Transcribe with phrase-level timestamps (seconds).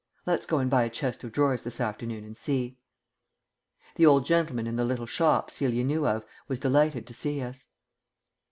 [0.25, 2.79] Let's go and buy a chest of drawers this afternoon, and see."
[3.97, 7.67] The old gentleman in the little shop Celia knew of was delighted to see us.